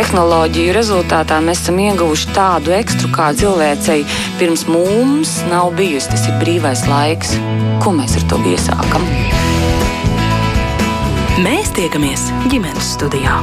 [0.00, 4.06] tehnoloģiju rezultātā mēs esam ieguvuši tādu ekstru, kā cilvēcei
[4.40, 6.08] pirms mums nav bijusi.
[6.14, 7.34] Tas ir brīvais laiks.
[7.84, 9.04] Ko mēs ar to iesākam?
[11.44, 13.40] Mēs tiekamies ģimenes studijā.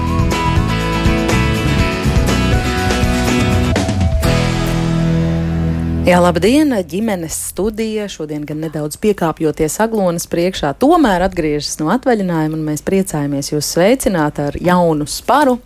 [6.08, 8.06] Jā, labdien, ģimenes studija.
[8.08, 14.40] Šodien gan nedaudz piekāpjoties aglonas priekšā, tomēr atgriežas no atvaļinājuma, un mēs priecājamies jūs sveicināt
[14.40, 15.58] ar jaunu sparu.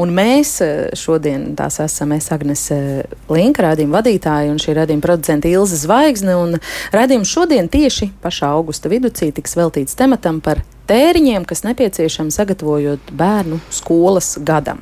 [0.00, 5.04] Un mēs eh, šodien tās esam es, Agnes eh, Linka, rādījuma vadītāja, un šī rādījuma
[5.04, 6.40] producenta Ilza Zvaigzne.
[6.46, 6.56] Un
[6.96, 13.60] rādījums šodien tieši pašā augusta viducī tiks veltīts tematam par tēriņiem, kas nepieciešami sagatavojot bērnu
[13.74, 14.80] skolas gadam.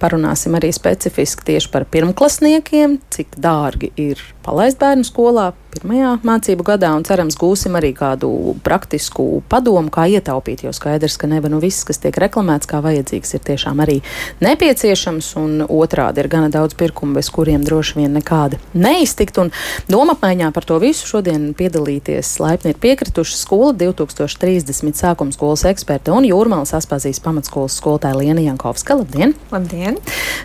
[0.00, 6.90] Parunāsim arī specifiski tieši par pirmklasniekiem, cik dārgi ir palaist bērnu skolā pirmajā mācību gadā,
[6.96, 8.30] un cerams, gūsim arī kādu
[8.64, 10.64] praktisku padomu, kā ietaupīt.
[10.66, 14.00] Jo skaidrs, ka neva nu viss, kas tiek reklamēts kā vajadzīgs, ir tiešām arī
[14.42, 19.38] nepieciešams, un otrādi ir gana daudz pirkumu, bez kuriem droši vien nekāda neiztikt.
[19.42, 19.52] Un
[19.90, 26.12] doma apmaiņā par to visu šodien piedalīties laipni ir piekrituši skola 2030 sākums skolas eksperte
[26.14, 28.96] un Jūrmālas Aspazijas pamatskolas skolotāja Liena Jankovska.
[29.00, 29.34] Labdien!
[29.52, 29.98] Labdien!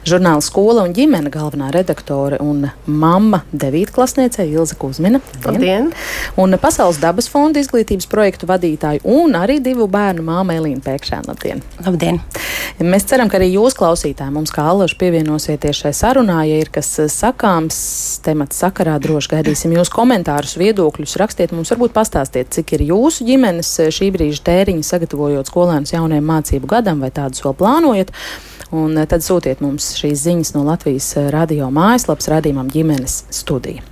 [0.08, 5.22] Žurnāla skola un ģimene galvenā redaktore un mamma devītklasniece Ilza Kuzmina.
[5.46, 5.92] Labdien!
[6.42, 11.30] Un Pasaules dabas fonda izglītības projektu vadītāju un arī divu bērnu māma Elīna Pēkšēna.
[11.32, 11.64] Labdien!
[11.86, 12.22] Labdien!
[12.84, 16.90] Mēs ceram, ka arī jūs klausītāji mums kā allaži pievienosieties šai sarunā, ja ir kas
[17.14, 17.78] sakāms
[18.26, 23.70] temats sakarā, droši gaidīsim jūs komentārus, viedokļus, rakstiet mums, varbūt pastāstiet, cik ir jūsu ģimenes
[23.96, 24.44] šī brīža
[24.76, 28.12] tēriņi sagatavojot skolēnus jaunajam mācību gadam vai tādus vēl plānojat.
[28.76, 33.84] Un tad sūtiet mums šīs ziņas no Latvijas radio mājaslapas radījumam ģimenes studija.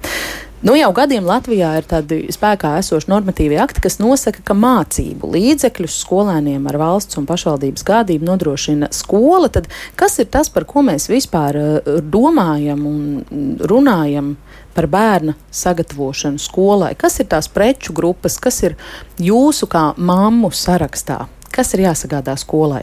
[0.63, 5.97] Nu, jau gadiem Latvijā ir tādi spēkā esoši normatīvi akti, kas nosaka, ka mācību līdzekļus
[6.05, 9.49] skolēniem ar valsts un pašvaldības gādību nodrošina skola.
[9.51, 9.67] Tad
[9.99, 11.59] kas ir tas, par ko mēs vispār
[12.07, 14.37] domājam un runājam?
[14.73, 16.95] Par bērna sagatavošanu skolai.
[16.97, 18.73] Kas ir tās preču grupas, kas ir
[19.21, 21.25] jūsu kā mammu sarakstā?
[21.53, 22.81] Kas ir jāsagādā skolai?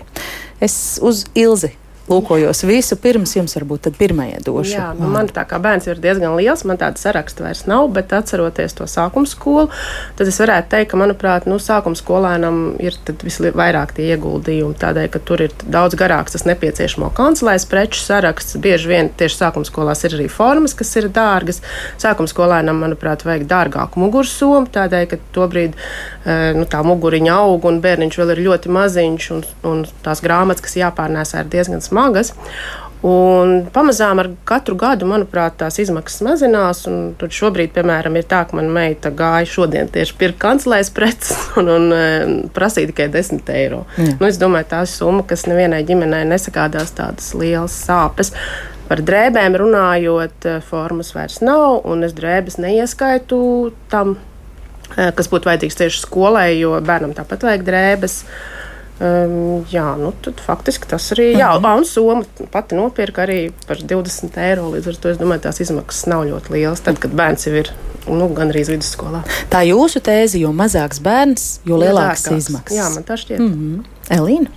[0.63, 1.73] Es uz Ilzi
[2.11, 4.75] lūkojos visu pirms jums, varbūt tad pirmajai došu.
[4.75, 8.13] Jā, nu, man tā kā bērns ir diezgan liels, man tāda saraksta vairs nav, bet
[8.17, 9.69] atceroties to sākuma skolu,
[10.19, 15.23] tad es varētu teikt, ka, manuprāt, nu, sākuma skolēnam ir visvairāk tie ieguldījumi, tādēļ, ka
[15.27, 18.59] tur ir daudz garāks tas nepieciešamo kancelēs preču saraksts.
[18.61, 21.63] Bieži vien tieši sākuma skolās ir arī formas, kas ir dārgas.
[22.01, 25.79] Sākuma skolēnam, manuprāt, vajag dārgāku mugursomu, tādēļ, ka tobrīd
[26.59, 30.79] nu, tā muguriņa aug un bērniņš vēl ir ļoti maziņš un, un tās grāmatas, kas
[30.81, 32.33] jāpārnēsā, ir diezgan smagas smagas.
[33.01, 36.83] Un pamazām ar katru gadu, manuprāt, tās izmaksas mazinās.
[37.17, 41.71] Tur šobrīd, piemēram, ir tā, ka mana meita gāja šodien tieši pirkt kancelēs preces un,
[41.73, 43.87] un, un prasīja tikai 10 eiro.
[43.97, 44.19] Jā.
[44.19, 48.35] Nu, es domāju, tā ir summa, kas nevienai ģimenei nesakādās tādas lielas sāpes.
[48.91, 53.41] Par drēbēm runājot, formas vairs nav, un es drēbes neieskaitu
[53.89, 54.19] tam,
[54.93, 58.25] kas būtu vajadzīgs tieši skolai, jo bērnam tāpat vajag drēbes.
[58.27, 58.60] Uh,
[59.01, 61.31] Um, jā, nu tad faktiski tas arī.
[61.39, 61.79] Jā, -hmm.
[61.79, 62.23] un Soma
[62.53, 64.71] pati nopirka arī par 20 eiro.
[64.71, 66.81] Līdz ar to es domāju, tās izmaksas nav ļoti lielas.
[66.81, 67.73] Tad, kad bērns jau ir
[68.07, 69.23] nu, gandrīz vidusskolā.
[69.51, 72.77] Tā jūsu tēze, jo mazāks bērns, jo lielākas izmaksas.
[72.77, 73.39] Jā, man tā šķiet.
[73.39, 73.85] Mm -hmm.
[74.19, 74.51] Elīna?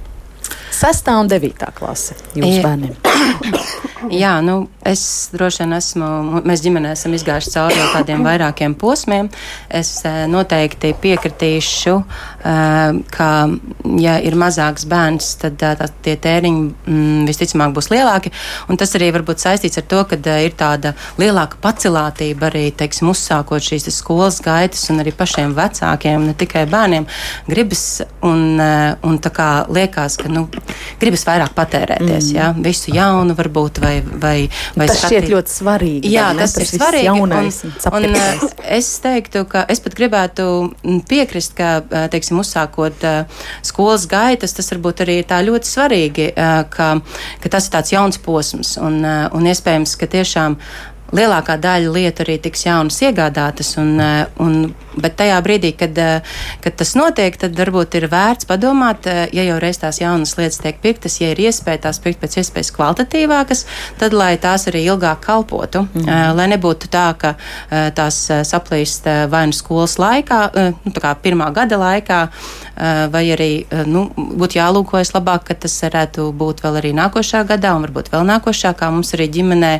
[0.71, 2.95] Sestā un devītā klase jūsu bērniem.
[4.11, 6.07] Jā, nu, es droši vien esmu,
[6.43, 9.29] mēs ģimenē esam izgājuši cauri jau tādiem vairākiem posmiem.
[9.71, 11.95] Es eh, noteikti piekritīšu,
[12.43, 13.29] eh, ka
[14.01, 18.33] ja ir mazāks bērns, tad tā, tie tēriņi mm, visticamāk būs lielāki.
[18.67, 23.11] Un tas arī var būt saistīts ar to, ka ir tāda lielāka pacilātība arī, teiksim,
[23.13, 27.07] uzsākot šīs skolas gaitas un arī pašiem vecākiem, ne tikai bērniem.
[27.47, 30.47] Gribas un, un tā kā liekas, ka, nu,
[31.01, 32.35] gribas vairāk patērēties, mm.
[32.35, 35.25] jā, visu jaunu varbūt vai, vai, vai tas skatīt.
[35.25, 36.13] šķiet ļoti svarīgi.
[36.13, 37.07] Jā, tas, tas ir svarīgi.
[37.09, 40.47] Jaunais, un, un, un es teiktu, ka es pat gribētu
[41.09, 41.73] piekrist, ka,
[42.13, 43.05] teiksim, uzsākot
[43.65, 46.31] skolas gaitas, tas varbūt arī tā ļoti svarīgi,
[46.73, 46.89] ka,
[47.43, 50.57] ka tas ir tāds jauns posms un, un iespējams, ka tiešām
[51.13, 53.75] lielākā daļa lietu arī tiks jaunas iegādātas.
[53.81, 53.97] Un,
[54.41, 54.57] un,
[54.97, 56.21] bet tajā brīdī, kad, eh,
[56.61, 60.59] kad tas notiek, tad varbūt ir vērts padomāt, eh, ja jau reiz tās jaunas lietas
[60.61, 63.65] tiek pirktas, ja ir iespēja tās pirkt pēc iespējas kvalitatīvākas,
[63.99, 65.87] tad lai tās arī ilgāk kalpotu.
[65.93, 66.35] Mm.
[66.35, 67.35] Lai nebūtu tā, ka
[67.69, 70.39] tās saplīst vai nu skolas laikā,
[70.85, 72.29] nu, tā kā pirmā gada laikā,
[73.11, 77.85] vai arī nu, būtu jālūkojas labāk, ka tas varētu būt vēl arī nākošā gadā un
[77.85, 79.73] varbūt vēl nākošā, kā mums arī ģimenē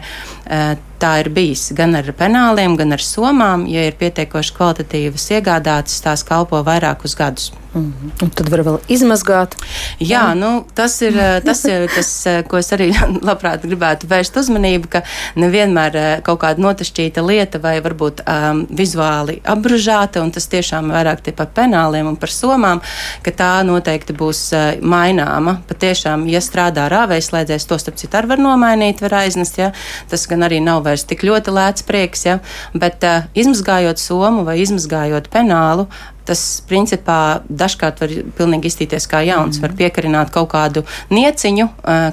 [1.03, 3.65] tā ir bijis gan ar penāliem, gan ar somām.
[3.69, 4.55] Ja ir pietiekoši
[5.03, 7.51] kvalitatīvas iegādātas, tās kalpo vairākus gadus.
[7.73, 8.23] Mm -hmm.
[8.23, 9.55] Un tad var vēl izmazgāt.
[9.99, 11.13] Jā, nu, tas ir
[11.45, 12.91] tas, ir tas, ko es arī
[13.29, 15.01] labprāt gribētu vērst uzmanību, ka
[15.35, 21.47] nevienmēr kaut kāda notašķīta lieta vai varbūt um, vizuāli apbružāta, un tas tiešām vairāk par
[21.47, 22.81] penāliem un par somām,
[23.23, 25.57] ka tā noteikti būs maināma.
[25.67, 29.71] Patiešām, ja strādā rāvējslēdzējs, to starp citu arī var nomainīt, var aiznest, ja?
[30.09, 32.39] tas gan arī nav vairs tik ļoti lēts prieks, ja?
[32.73, 35.87] bet uh, izmazgājot somu vai izmazgājot penālu,
[36.27, 39.59] tas principā dažkārt var pilnīgi iztīties kā jauns.
[39.59, 39.65] Mm.
[39.65, 41.67] Var piekarināt kaut kādu nieciņu,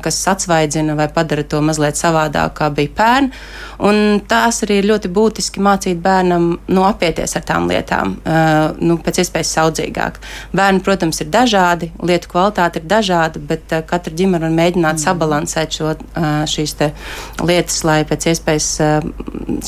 [0.04, 3.30] kas atsvaidzina vai padara to mazliet savādāk, kā bija pērn.
[3.86, 8.16] Un tās arī ir ļoti būtiski mācīt bērnam nu, apieties ar tām lietām,
[8.82, 10.18] nu, pēc iespējas saudzīgāk.
[10.56, 15.04] Bērni, protams, ir dažādi, lietu kvalitāte ir dažāda, bet katra ģimene var mēģināt mm.
[15.06, 15.94] sabalansēt šo,
[16.50, 16.76] šīs
[17.46, 18.68] lietas, lai pēc iespējas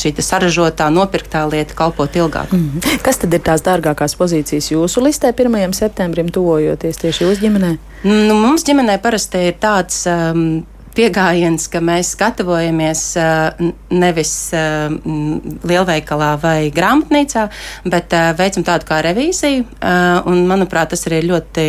[0.02, 2.52] šī saražotā, nopirktā lieta kalpot ilgāk.
[2.52, 3.00] Mm.
[3.06, 4.31] Kas tad ir tās dārgākās pozīcijas?
[4.32, 5.74] Pozīcijas jūsu listē 1.
[5.76, 7.72] septembrim, tuvojoties tieši jūsu ģimenē?
[8.08, 10.62] Nu, mums ģimenē parasti ir tāds um,
[10.96, 13.02] pieejams, ka mēs gatavojamies
[13.92, 17.46] nevis lielveikalā vai grāmatnīcā,
[17.88, 19.64] bet veicam tādu kā revīziju.
[20.28, 21.66] Un, manuprāt, tas arī ir ļoti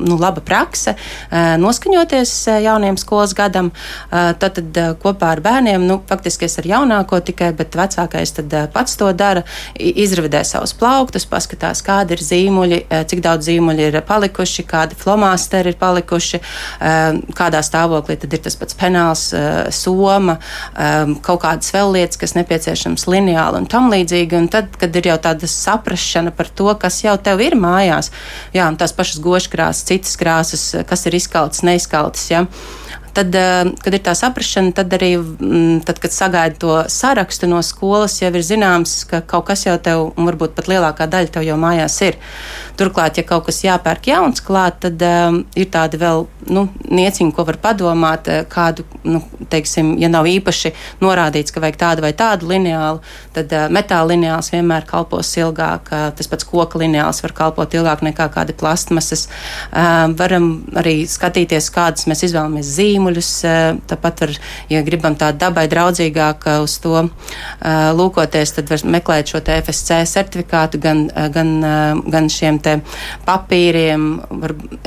[0.00, 0.94] nu, laba prakse
[1.32, 2.34] noskaņoties
[2.64, 3.72] jauniem skolas gadam.
[4.10, 8.96] Tad, tad kopā ar bērniem, nu, faktiski es ar jaunāko tikai, bet vecākais tad pats
[9.00, 9.44] to dara,
[9.76, 12.80] izravidē savus plauktus, paskatās, kādi ir zīmuļi,
[13.10, 16.42] cik daudz zīmuļi ir palikuši, kādi flomāsteri ir palikuši,
[17.36, 20.38] kādā stāvoklī tad ir tas pats penāls, eh, soma,
[20.76, 24.38] eh, kaut kādas vēl lietas, kas nepieciešams lineāli un tam līdzīgi.
[24.38, 28.12] Un tad, kad ir jau tāda saprašana par to, kas jau tev ir mājās,
[28.54, 32.30] jā, un tās pašas goškrāsas, citas krāsas, kas ir izkaltas, neizkaltas.
[32.30, 32.46] Ja,
[33.12, 37.60] tad, eh, kad ir tā saprāšana, tad arī, mm, tad, kad sagaida to sarakstu no
[37.62, 41.46] skolas, jau ir zināms, ka kaut kas jau tev, un varbūt pat lielākā daļa tev
[41.46, 42.16] jau mājās ir.
[42.78, 47.44] Turklāt, ja kaut kas jāpērk jauns klāt, tad um, ir tādi vēl nu, nieciņi, ko
[47.46, 49.22] var padomāt, eh, kādu, nu,
[49.52, 50.72] teiksim, ja nav īpaši
[51.02, 53.02] norādīts, ka vajag tādu vai tādu lineālu,
[53.36, 55.92] tad uh, metāla lineāls vienmēr kalpos ilgāk.
[55.92, 59.28] Uh, tas pats koka lineāls var kalpot ilgāk nekā kādi plastmasas.
[59.70, 60.48] Uh, varam
[60.78, 63.30] arī skatīties, kādas mēs izvēlamies zīmuļus.
[63.48, 63.60] Eh,
[63.90, 64.34] tāpat, var,
[64.72, 70.02] ja gribam tādu dabai draudzīgāk eh, uz to eh, lūkoties, tad var meklēt šo FSC
[70.08, 71.04] certifikātu gan,
[71.34, 71.52] gan,
[72.10, 72.60] gan šiem
[73.26, 74.06] papīriem.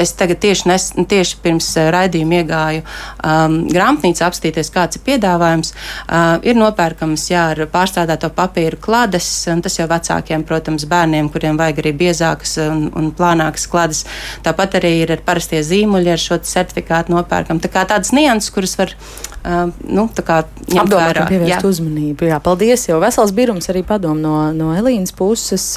[0.02, 5.74] Es tagad tieši, nes, tieši pirms raidījuma iegāju um, grāmatnīcā apstīties, kāds ir piedāvājums.
[6.06, 11.60] Uh, ir nopērkams, jā, ar pārstrādāto papīru klades, un tas jau vecākiem, protams, bērniem, kuriem
[11.60, 14.04] vajag arī biezākas un, un plānākas klades.
[14.46, 17.62] Tāpat arī ir ar parastie zīmuļi ar šo certifikātu nopērkam.
[17.64, 21.28] Tā kā tādas nianses, kuras var uh, nu, ņemt vērā.
[21.30, 22.30] Pievērst uzmanību.
[22.30, 25.68] Jā, paldies, jo vesels birums arī padom no, no Elīnas puses.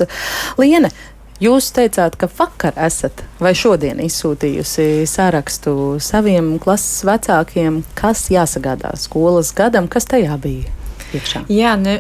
[0.61, 0.91] Liene,
[1.39, 9.53] Jūs teicāt, ka vakar esat vai šodien izsūtījusi sārakstu saviem klases vecākiem, kas jāsagādā skolas
[9.55, 10.75] gadam, kas tajā bija?
[11.15, 11.45] iekšā?
[11.53, 11.99] Jā, ne,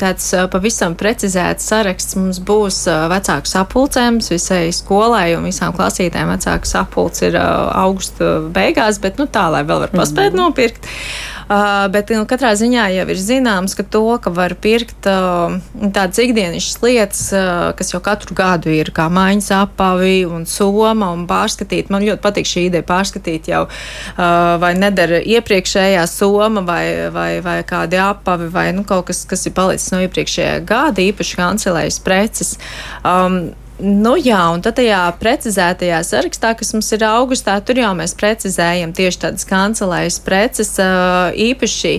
[0.00, 2.82] tāds pavisam precizēts saraksts mums būs
[3.12, 6.34] vecāku sapulcēm visai skolai un visām klasītēm.
[6.34, 10.42] Vecāku sapulcs ir augusta beigās, bet nu, tā, lai vēl var paspēt mm -hmm.
[10.42, 10.84] nopirkt.
[10.84, 11.39] Uh,
[11.90, 16.82] bet nu, katrā ziņā jau ir zināms, ka to, ka var pirkt uh, tādas ikdienišķas
[16.84, 21.90] lietas, uh, kas jau katru gadu ir kā maiņas apavi un soma un pārskatīt.
[21.90, 24.22] Man ļoti patīk šī ideja pārskatīt jau uh,
[24.62, 29.56] vai nedara iepriekšējā soma vai, vai, vai kādi apavi vai nu, kaut kas, kas ir
[29.56, 32.54] palicis no iepriekšējā gada, īpaši kancelējas preces.
[33.02, 38.12] Um, Nu, jā, un tad tajā precizētajā sarakstā, kas mums ir augustā, tur jau mēs
[38.18, 40.74] precizējam tieši tādas kancelējas preces
[41.48, 41.94] īpaši.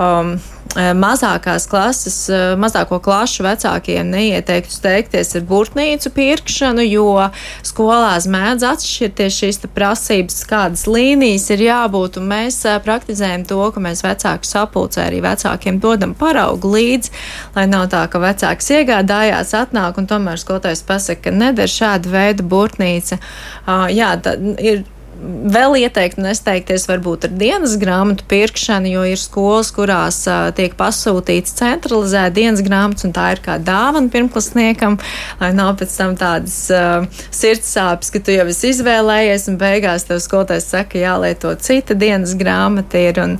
[0.00, 0.38] Um,
[0.76, 7.30] mazākās klases, eh, mazāko klašu vecākiem neieteiktu steigties ar burtnīcu pirkšanu, jo
[7.62, 13.80] skolās mēdz atšķirties šīs prasības, kādas līnijas ir jābūt, un mēs eh, praktizējam to, ka
[13.80, 17.10] mēs vecāku sapulcē arī vecākiem dodam paraugu līdzi,
[17.56, 22.46] lai nav tā, ka vecāks iegādājās, atnāk un tomēr skolotājs pasaka, ka neder šāda veida
[22.46, 23.18] burtnīca.
[23.66, 24.84] Uh, jā, tā ir
[25.20, 30.22] vēl ieteikt nesteigties varbūt ar dienas grāmatu pirkšanu, jo ir skolas, kurās
[30.56, 34.98] tiek pasūtīts centralizēta dienas grāmatas, un tā ir kā dāvana pirmklasniekam,
[35.42, 40.22] lai nav pēc tam tādas uh, sirdsāpes, ka tu jau esi izvēlējies, un beigās tev
[40.24, 43.20] skolotājs saka, jālieto cita dienas grāmata ir.
[43.20, 43.38] Un,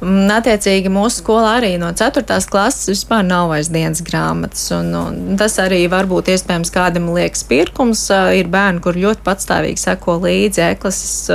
[0.00, 2.24] attiecīgi, mūsu skolā arī no 4.
[2.50, 4.66] klases vispār nav vairs dienas grāmatas.
[4.76, 8.06] Un, un tas arī varbūt iespējams kādam liekas pirkums.
[8.36, 11.30] Ir bērni, kur ļoti patstāvīgi seko līdzi eklases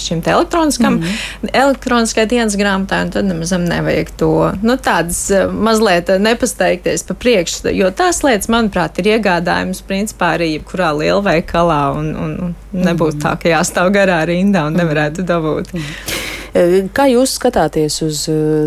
[0.00, 4.30] šim te elektroniskam, mm elektroniskai dienas grāmatai, un tad nemaz nevajag to,
[4.62, 10.92] nu, tādas mazliet nepasteikties pa priekšu, jo tās lietas, manuprāt, ir iegādājums principā arī jebkurā
[11.00, 12.56] lielveikalā, un, un, un
[12.86, 15.74] nebūtu mm tā, ka jāstāv garā rindā un nevarētu dabūt.
[15.76, 16.19] Mm.
[16.50, 18.24] Kā jūs skatāties uz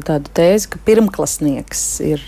[0.08, 2.24] tādu tēzi, ka pirmklasnieks ir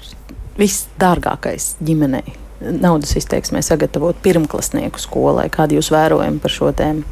[0.60, 2.36] visdārgākais ģimenei?
[2.66, 5.48] Naudas izteiksmē sagatavot pirmklasnieku skolai.
[5.54, 7.04] Kādi jūs vērojumi par šo tēmu?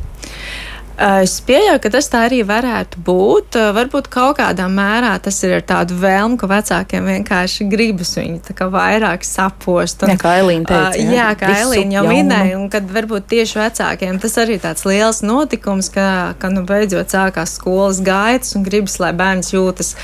[0.94, 3.58] Es pieļauju, ka tas tā arī varētu būt.
[3.74, 9.26] Varbūt kaut kādā mērā tas ir ar tādu vēlmu, ka vecākiem vienkārši gribas viņu vairāk
[9.26, 10.04] sapost.
[10.06, 11.00] Un, jā, kā Elīna teica.
[11.02, 15.24] Jā, jā kā Elīna jau minēja, un kad varbūt tieši vecākiem tas arī tāds liels
[15.26, 16.06] notikums, ka,
[16.38, 19.96] ka nu beidzot sākās skolas gaitas un gribas, lai bērns jūtas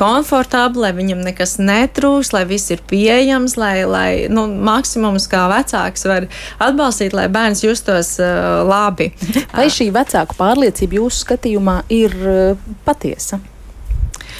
[0.00, 6.08] komfortabli, lai viņam nekas netrūks, lai viss ir pieejams, lai, lai nu, maksimums kā vecāks
[6.08, 9.12] var atbalstīt, lai bērns justos uh, labi.
[9.52, 13.40] Vai šī vecāku pārliecība jūsu skatījumā ir eh, patiesa?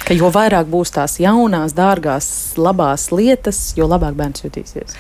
[0.07, 4.95] Ka jo vairāk būs tās jaunās, dārgās, labās lietas, jo labāk bērns jutīsies.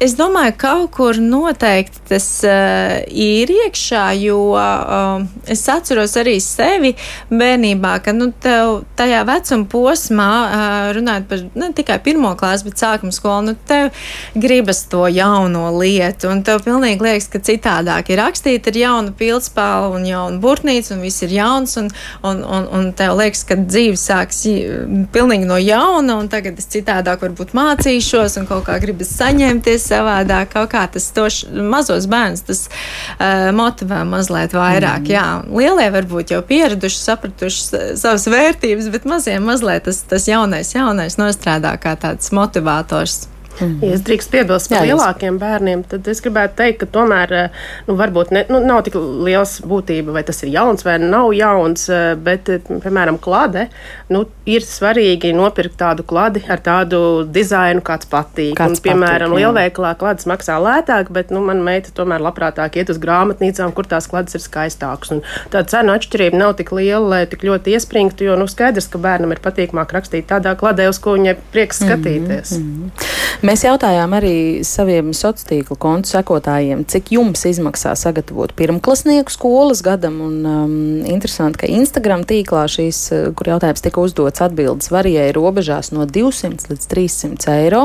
[0.00, 6.38] Es domāju, ka kaut kur noteikti tas uh, ir iekšā, jo uh, es atceros arī
[6.40, 6.94] sevi
[7.28, 12.80] bērnībā, ka nu, tev tajā vecuma posmā, uh, runājot par ne tikai pirmo klāstu, bet
[12.80, 13.90] sākuma skolu, nu, tev
[14.40, 19.98] gribas to jauno lietu, un tev pilnīgi liekas, ka citādāk ir rakstīt ar jaunu pildspālu
[19.98, 21.92] un jaunu burtnīcu, un viss ir jauns, un,
[22.24, 24.46] un, un, un tev liekas, ka dzīve sāks
[25.12, 30.52] pilnīgi no jauna, un tagad es citādāk varbūt mācīšos, un kaut kā gribas saņemties savādāk.
[30.54, 35.04] Kaut kā tas tos mazos bērnus tas uh, motivē mazliet vairāk.
[35.06, 35.12] Mm.
[35.12, 41.18] Jā, lielie varbūt jau pieraduši, sapratuši savas vērtības, bet maziem mazliet tas, tas jaunais, jaunais
[41.20, 43.26] nostrādā kā tāds motivators.
[43.58, 43.78] Mm.
[43.84, 47.96] Ja es drīkstu piebilst par lielākiem bērniem, tad es gribētu teikt, ka tomēr eh, nu,
[47.98, 52.14] varbūt ne, nu, nav tik liels būtība, vai tas ir jauns vai nav jauns, eh,
[52.16, 53.66] bet, eh, piemēram, klade,
[54.12, 58.54] nu, ir svarīgi nopirkt tādu kladi ar tādu dizainu, kāds patīk.
[58.58, 62.94] Kāds Un, piemēram, patīk, lielveikalā klades maksā lētāk, bet nu, man meita tomēr labprātāk iet
[62.94, 65.12] uz grāmatnīcām, kur tās klades ir skaistākas.
[65.16, 69.02] Un tā cenu atšķirība nav tik liela, lai tik ļoti iespringtu, jo nu, skaidrs, ka
[69.02, 72.56] bērnam ir patīkamāk rakstīt tādā kladē, uz ko viņai prieks mhm, skatīties.
[72.56, 73.18] Mm -hmm.
[73.40, 74.34] Mēs jautājām arī
[74.68, 80.18] saviem sociālo tīklu kontu sekotājiem, cik jums izmaksā sagatavot pirmklasnieku skolas gadam.
[80.26, 80.72] Un, um,
[81.08, 86.68] interesanti, ka Instagram tīklā šīs, uh, kur jautājums tika uzdots, atbildes varēja robežās no 200
[86.68, 87.82] līdz 300 eiro.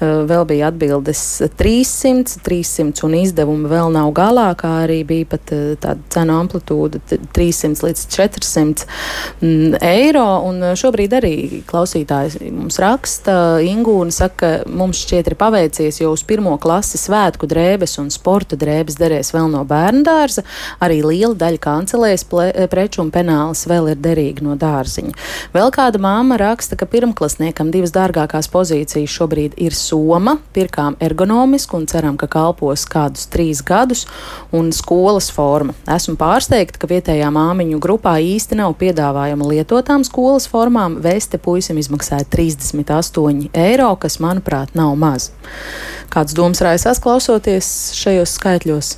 [0.00, 1.22] Uh, vēl bija atbildes
[1.60, 7.20] 300, 300 un izdevumi vēl nav galā, kā arī bija pat uh, tāda cenu amplitūda
[7.36, 8.88] 300 līdz 400
[9.44, 10.26] mm, eiro.
[10.48, 11.34] Un uh, šobrīd arī
[11.68, 13.38] klausītājs mums raksta,
[13.68, 18.56] Ingūna saka, mums mums šķiet ir paveicies, jo uz pirmo klasi svētku drēbes un sporta
[18.56, 20.44] drēbes derēs vēl no bērnu dārza.
[20.80, 22.24] Arī liela daļa kancelēs
[22.72, 25.12] preču un penāls vēl ir derīgi no dārziņa.
[25.52, 31.84] Vēl kāda māma raksta, ka pirmklasniekam divas dārgākās pozīcijas šobrīd ir soma, pirkām ergonomisku un
[31.90, 34.06] ceram, ka kalpos kādus trīs gadus,
[34.56, 35.76] un skolas forma.
[35.98, 40.96] Esmu pārsteigta, ka vietējā māmiņu grupā īsti nav piedāvājuma lietotām skolas formām.
[41.04, 45.30] Veste puisim izmaksāja 38 eiro, kas, manuprāt, nav maz.
[46.12, 47.68] Kāds domas raisās klausoties
[47.98, 48.94] šajos skaitļos?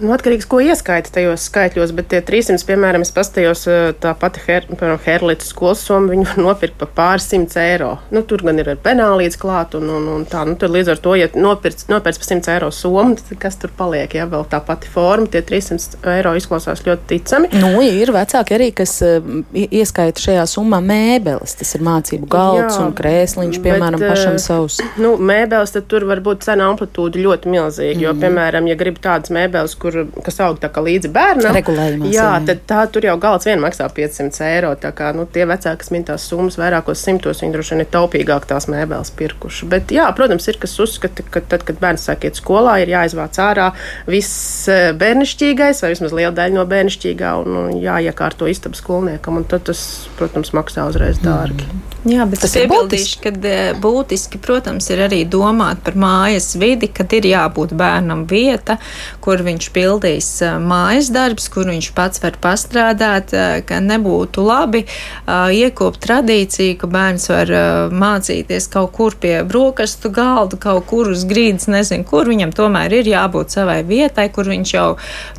[0.00, 3.66] Nu, atkarīgs, ko ieskaita tajos skaitļos, bet tie 300, piemēram, es pastījos
[4.00, 4.66] tā pati her,
[5.04, 7.96] Herlītas skolas summa, viņu var nopirkt par pāris simts eiro.
[8.14, 11.14] Nu, tur gan ir penālīts klāt, un, un, un tā, nu, tad līdz ar to,
[11.20, 15.28] ja nopirks par 100 eiro summu, tad kas tur paliek, ja vēl tā pati forma,
[15.30, 17.52] tie 300 eiro izklausās ļoti ticami.
[17.60, 19.20] Nu, ja ir vecāki arī, kas uh,
[19.52, 24.80] ieskaita šajā summā mēbeles, tas ir mācību galds Jā, un krēsliņš, piemēram, bet, pašam savs.
[25.00, 28.04] Nu, mēbeles, tad tur var būt cena amplitūda ļoti milzīga, mm.
[28.06, 31.54] jo, piemēram, ja grib tādas mēbeles, kur kur, kas aug tā kā līdzi bērnam.
[31.56, 32.10] Regulējumā.
[32.14, 34.72] Jā, tad tā tur jau galds vien maksā 500 eiro.
[34.80, 37.90] Tā kā nu, tie vecāki, kas min tās summas vairākos simtos, viņi droši vien ir
[37.92, 39.68] taupīgāk tās mēbeles pirkuši.
[39.70, 43.38] Bet, jā, protams, ir kas uzskata, ka tad, kad bērns sāk iet skolā, ir jāizvāc
[43.42, 43.70] ārā
[44.10, 49.40] viss e, bērnišķīgais vai vismaz liela daļa no bērnišķīgā un, un jāiekārto istabas skolniekam.
[49.40, 49.84] Un tad tas,
[50.20, 51.66] protams, maksā uzreiz dārgi.
[51.68, 51.86] Mm.
[52.08, 53.20] Jā, bet tas ir būtiski.
[53.26, 58.78] Kad e, būtiski, protams, ir arī domāt par mājas vidi, kad ir jābūt bērnam vieta,
[59.20, 60.28] kur viņš pie pildīs
[60.60, 63.32] mājas darbs, kur viņš pats var pastrādāt,
[63.66, 64.84] ka nebūtu labi
[65.26, 67.54] iekopt tradīciju, ka bērns var
[67.92, 72.28] mācīties kaut kur pie brokastu galda, kaut kur uz grīdas, nezinu, kur.
[72.30, 74.88] Viņam tomēr ir jābūt savai vietai, kur viņš jau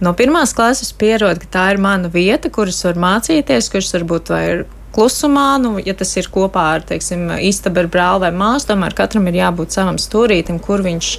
[0.04, 4.44] no pirmās klases pierod, ka tā ir mana vieta, kuras var mācīties, kuras varbūt vai
[4.50, 4.64] ir
[4.96, 9.28] klusumā, nu, ja tas ir kopā ar, teiksim, istabu ar brāli vai māsu, tomēr katram
[9.30, 11.12] ir jābūt savam stūrītim, kur viņš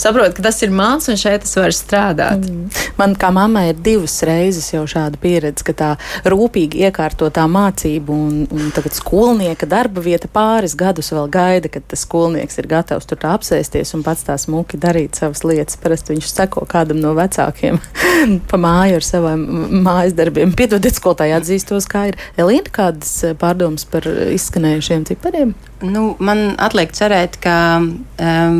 [0.00, 2.46] saprot, ka tas ir mans un šeit es varu strādāt.
[2.48, 2.80] Mm.
[3.00, 5.90] Man kā mammai ir divas reizes jau šāda pieredze, ka tā
[6.28, 12.04] rūpīgi iekārtotā mācība un, un tagad skolnieka darba vieta pāris gadus vēl gaida, kad tas
[12.06, 15.78] skolnieks ir gatavs tur apsēsties un pats tā smuki darīt savas lietas.
[15.78, 17.80] Parasti viņš seko kādam no vecākiem
[18.50, 19.44] pa māju ar saviem
[19.84, 20.54] mājas darbiem.
[20.58, 25.54] Piedodiet, skolotāji atzīstos, kā ir Elīna, kādas pārdomas par izskanējušiem cipariem?
[25.78, 28.56] Nu, man atliek cerēt, ka um,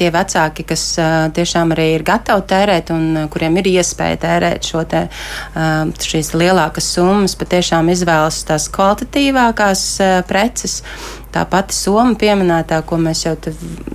[0.00, 4.70] tie vecāki, kas uh, tiešām arī ir gatavi tērēt un uh, kuriem ir iespēja tērēt
[4.70, 10.80] šo te, uh, šīs lielākas summas, patiešām izvēlas tās kvalitatīvākās uh, preces.
[11.32, 13.36] Tā pati soma pieminētā, ko mēs jau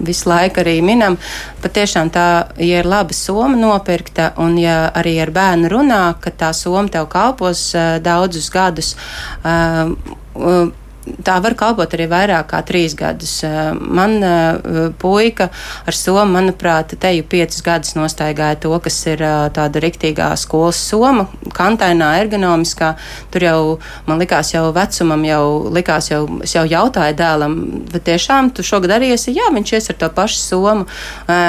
[0.07, 1.19] visu laiku arī minam,
[1.61, 2.25] patiešām tā,
[2.57, 7.09] ja ir laba soma nopirkta un ja arī ar bērnu runā, ka tā soma tev
[7.13, 8.95] kalpos uh, daudzus gadus.
[9.43, 9.93] Uh,
[10.35, 10.86] uh,
[11.23, 13.33] tā var kalpot arī vairāk kā trīs gadus.
[13.45, 15.49] Eh, man eh, puika
[15.87, 20.79] ar somu, manuprāt, te jau piecus gadus nostaigāja to, kas ir eh, tāda riktīgā skolas
[20.89, 22.93] soma, kantainā, ergonomiskā.
[23.33, 23.59] Tur jau,
[24.07, 27.57] man likās, jau vecumam jau likās, jau, es jau jautāju dēlam,
[27.91, 30.87] bet tiešām tu šogad arī esi, jā, viņš ies ar to pašu somu.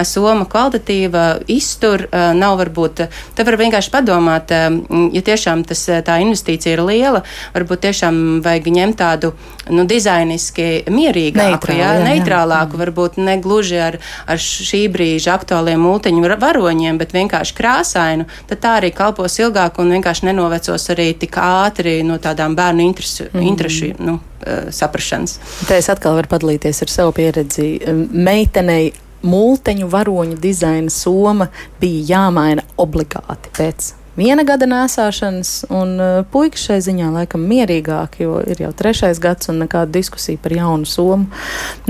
[0.08, 3.04] Soma kvalitatīva, iztur, nav varbūt,
[3.36, 7.22] te var vienkārši padomāt, ja tiešām tas, tā investīcija ir liela,
[7.54, 9.32] varbūt tiešām vajag ņemt tādu
[9.70, 12.82] nu, dizainiski mierīgāku, Neitrāli, jā, jā, neitrālāku, jā.
[12.84, 18.76] varbūt ne gluži ar, ar šī brīža aktuāliem multiņu varoņiem, bet vienkārši krāsainu, tad tā
[18.82, 23.44] arī kalpos ilgāk un vienkārši nenovecos arī tik ātri no tādām bērnu interesu, mm.
[23.52, 25.38] interešu nu, eh, saprašanas.
[25.68, 27.68] Te es atkal varu padalīties ar savu pieredzi.
[28.12, 31.48] Meitenei multeņu varoņu dizaina soma
[31.80, 38.38] bija jāmaina obligāti pēc viena gada nēsāšanas, un uh, puikas šai ziņā laikam mierīgāk, jo
[38.42, 41.28] ir jau trešais gads un nekāda diskusija par jaunu somu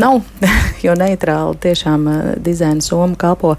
[0.00, 0.20] nav,
[0.84, 3.56] jo neitrāli tiešām uh, dizaina soma kalpo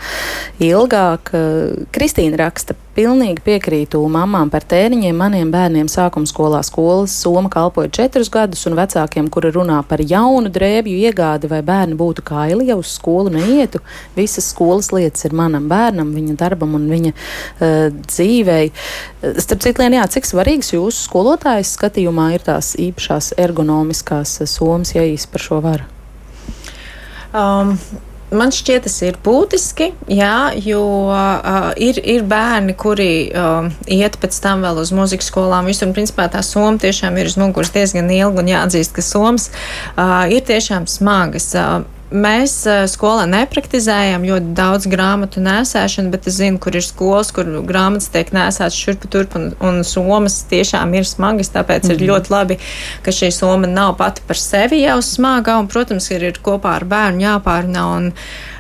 [0.64, 1.34] ilgāk.
[1.34, 5.16] Uh, Kristīna raksta pilnīgi piekrītu mamām par tēriņiem.
[5.16, 10.52] Maniem bērniem sākuma skolā skolas soma kalpoja četrus gadus, un vecākiem, kuri runā par jaunu
[10.52, 13.80] drēbju iegādi vai bērni būtu kaili, ja uz skolu neietu,
[14.18, 18.74] visas skolas lietas ir manam bērnam, viņa darbam un viņa uh, dzīvei.
[19.40, 25.08] Starp citu, Lien, jā, cik svarīgs jūsu skolotājas skatījumā ir tās īpašās ergonomiskās somas, ja
[25.08, 25.88] īsi par šo varu?
[27.30, 27.78] Um,
[28.30, 34.38] Man šķiet, tas ir būtiski, jā, jo uh, ir, ir bērni, kuri uh, iet pēc
[34.44, 35.70] tam vēl uz muzikas skolām.
[35.70, 40.30] Visur, principā, tā soma tiešām ir uz muguras diezgan ilga, un jāatzīst, ka somas uh,
[40.30, 41.50] ir tiešām smagas.
[41.58, 47.30] Uh, Mēs uh, skolā nepraktizējam ļoti daudz grāmatu nesēšanu, bet es zinu, kur ir skolas,
[47.36, 51.54] kur grāmatas tiek nesētas šurp turp, un, un somas tiešām ir smagas.
[51.54, 51.94] Tāpēc mm -hmm.
[51.94, 52.10] ir mhm.
[52.10, 52.60] ļoti labi,
[53.06, 56.86] ka šī soma nav pati par sevi jau smaga, un, protams, ir, ir kopā ar
[56.86, 58.12] bērnu jāpārunā un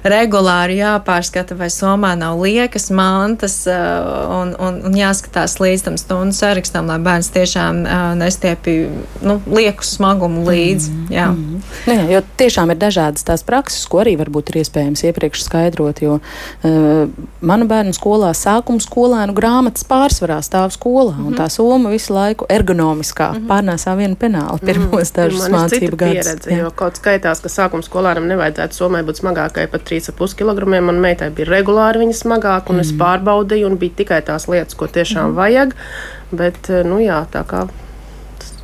[0.03, 6.35] regulāri jāpārskata, vai somā nav liekas mantas, uh, un, un, un jāskatās līdz tam stundu
[6.35, 8.75] sarakstam, lai bērns tiešām uh, nestiepi
[9.25, 10.91] nu, lieku smagumu līdzi.
[10.91, 11.13] Mm -hmm.
[11.15, 11.27] Jā.
[11.27, 11.93] Mm -hmm.
[11.93, 16.01] Jā, jo tiešām ir dažādas tās prakses, ko arī varbūt ir iespējams iepriekš skaidrot.
[16.01, 16.19] Jo
[16.63, 17.09] uh,
[17.41, 21.27] manu bērnu skolā sākuma skolēnu grāmatas pārsvarā stāv skolā, mm -hmm.
[21.27, 23.47] un tā soma visu laiku ergonomiskā mm -hmm.
[23.47, 25.21] pārnēsā vienu penāli pirmos mhm.
[25.21, 26.25] dažus mācību gadus.
[26.25, 30.69] Pieredze, jo kaut skaitās, ka sākuma skolēnam nevajadzētu somai būt smagākai pat 3,5 kg.
[30.69, 33.01] Man meitai bija regulāri viņa smagāka, un mm es mhm.
[33.03, 35.77] pārbaudīju, un bija tikai tās lietas, ko tiešām mm vajag.
[36.31, 37.65] Bet, nu jā, tā kā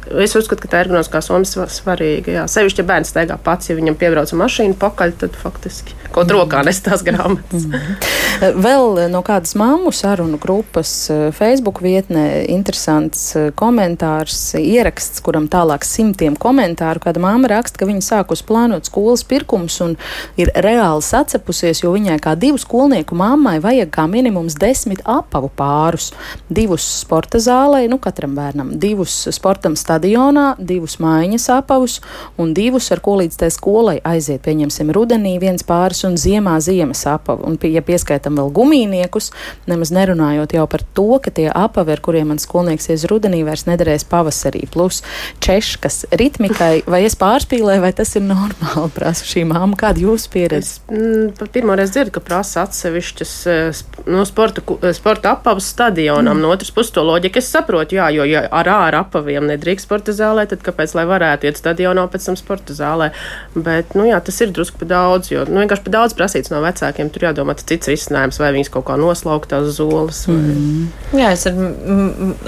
[0.06, 2.34] Es uzskatu, ka tā ergonomiskā soma ir svarīga.
[2.40, 2.46] Jā.
[2.52, 6.78] Sevišķi, ja bērns staigā pats, ja viņam piebrauc mašīna pakaļ, tad faktiski kaut rokā nes
[6.80, 7.66] tās grāmatas.
[7.68, 8.60] Mm.
[8.64, 15.84] Vēl no kādas mammu sarunu grupas eh, Facebook vietnē interesants eh, komentārs, ieraksts, kuram tālāk
[15.88, 17.02] simtiem komentāru.
[17.04, 19.98] Kāda mamma raksta, ka viņa sākus plānot skolas pirkumus un
[20.40, 26.12] ir reāli sacepusies, jo viņai kā divu skolnieku mammai vajag kā minimums desmit apavu pārus.
[26.48, 32.02] Divus sporta zālē, nu katram bērnam, divus sportam stāvā stadionā, divus mājiņas apavus
[32.42, 34.44] un divus, ar ko līdz tai skolai aiziet.
[34.46, 37.46] Pieņemsim rudenī viens pāris un ziemā ziemas apavu.
[37.48, 39.32] Un, ja pieskaitām skaitam vēl gumijniekus,
[39.68, 43.66] nemaz nerunājot jau par to, ka tie apavi, ar kuriem man skolnieks ies rudenī, vairs
[43.68, 44.66] nederēs pavasarī.
[44.72, 45.02] Plus
[45.40, 50.80] češkas ritmikai, vai es pārspīlēju, vai tas ir normāli, prasa šī māma, kāda jūsu pieredze?
[50.80, 56.38] Es mm, pirmo reizi dzirdu, ka prasa atsevišķas eh, no sporta, eh, sporta apavas stadionam,
[56.38, 56.46] mm.
[56.46, 60.16] no otras puses to loģiku es saprotu, jā, jo ja ar ārā apaviem nedrīkst sporta
[60.16, 63.12] zālē, tad kāpēc, lai varētu iet stadionā pēc tam sporta zālē?
[63.56, 66.60] Bet, nu jā, tas ir drusku pa daudz, jo, nu, vienkārši pa daudz prasīts no
[66.66, 70.26] vecākiem, tur jādomā cits risinājums, vai viņas kaut kā noslaukt tās zolas.
[70.30, 70.42] Vai...
[70.42, 70.92] Mm.
[71.22, 71.62] Jā, es ar,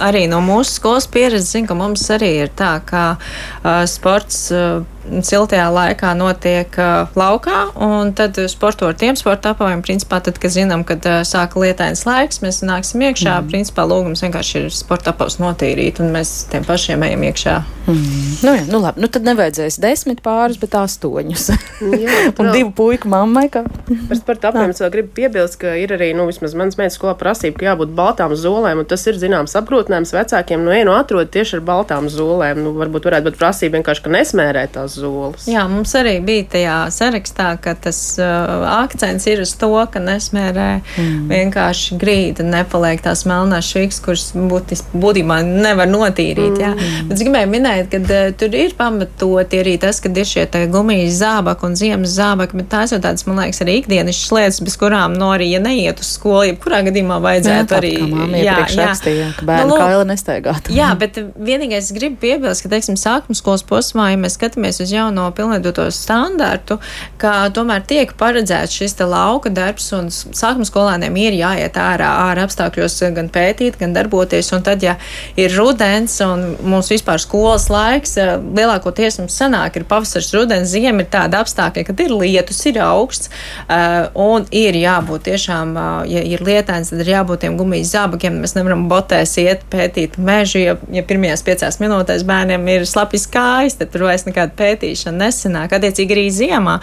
[0.09, 4.47] arī no mūsu skolas pieredzes zinu, ka mums arī ir tā, ka uh, sports.
[4.51, 4.85] Uh,
[5.25, 9.83] siltajā laikā notiek uh, laukā, un tad sporto ar tiem sporta apaviem.
[9.85, 13.39] Principā, tad, kad zinām, kad uh, sāka lietains laiks, mēs nāksim iekšā.
[13.39, 13.51] Mm.
[13.51, 17.55] Principā lūgums vienkārši ir sporta apavus notīrīt, un mēs tiem pašiem ejam iekšā.
[17.87, 18.17] Mm.
[18.43, 21.47] Nu, jā, nu labi, nu tad nevajadzēs desmit pārus, bet astoņus.
[22.03, 23.47] jā, un divu puiku mammai.
[23.53, 23.63] Ka...
[23.63, 27.15] Par sporta apaviem es vēl gribu piebilst, ka ir arī, nu, vismaz manas meitas skolā
[27.19, 30.65] prasība, ka jābūt baltām zolēm, un tas ir zināms apgrūtinājums vecākiem.
[30.67, 32.61] Nu, ej, nu, atrod tieši ar baltām zolēm.
[32.65, 35.47] Nu, varbūt varētu būt prasība vienkārši, ka nesmērē tās zolas.
[35.49, 40.67] Jā, mums arī bija tajā sarakstā, ka tas uh, akcents ir uz to, ka nesmērē
[40.81, 41.27] mm.
[41.31, 46.57] vienkārši grīda, nepaliek tās melnās šviks, kuras būtis, būtībā nevar notīrīt.
[46.57, 46.63] Mm.
[46.63, 47.03] Jā.
[47.09, 51.19] Bet es gribēju minēt, ka uh, tur ir pamatoti arī tas, ka ir šie gumijas
[51.21, 55.15] zābaki un ziemas zābaki, bet tās jau tādas, man liekas, arī ikdienas lietas, bez kurām,
[55.17, 57.93] no arī, ja neiet uz skolu, jebkurā gadījumā vajadzētu jā, arī.
[58.41, 58.87] Jā, jā.
[58.87, 60.71] Rakstīja, ka bērnu nu, kaila nestaigāt.
[60.73, 64.86] Jā, bet vienīgais es gribu piebilst, ka, teiksim, sākuma skolas posmā, ja mēs skatāmies uz
[64.93, 66.79] jauno pilnveidoto standartu,
[67.21, 72.97] ka tomēr tiek paredzēts šis lauka darbs, un sākuma skolēniem ir jāiet ārā, ārā apstākļos
[73.15, 74.51] gan pētīt, gan darboties.
[74.55, 74.97] Un tad, ja
[75.39, 81.03] ir rudens un mums vispār skolas laiks, eh, lielākoties mums sanāk, ir pavasars, rudens, ziema
[81.03, 83.29] ir tāda apstākļa, kad ir lietus, ir augsts,
[83.67, 88.39] uh, un ir jābūt tiešām, uh, ja ir lietains, tad ir jābūt tiem gumijas zābakiem.
[88.41, 93.77] Mēs nevaram botēs iet pētīt mežu, ja, ja pirmajās piecās minūtēs bērniem ir slapjas kājas,
[93.79, 95.73] tad tur vairs nekāda pētīšana nesenāk.
[95.77, 96.77] Attiecīgi arī ziemā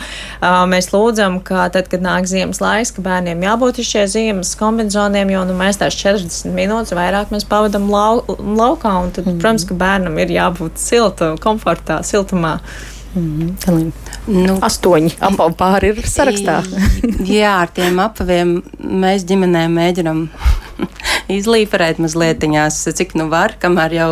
[0.71, 5.45] mēs lūdzam, ka tad, kad nāk ziemas laiks, ka bērniem jābūt šie ziemas kombinācijiem, jo
[5.49, 8.97] nu, mēs tās 40 minūtes vairāk mēs pavadām lau, laukā.
[9.05, 12.59] Un tad, mm protams, ka bērnam ir jābūt siltu, komfortā, siltumā.
[13.15, 13.93] Mm -hmm.
[14.27, 16.63] nu, Astoņi apavi pāri ir sarakstā.
[17.39, 20.29] jā, ar tiem apaviem mēs ģimenē mēģinam
[21.39, 22.45] izlīferēt mazliet,
[22.85, 24.11] cik nu var, kamēr jau